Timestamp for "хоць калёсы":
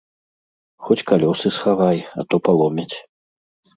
0.87-1.47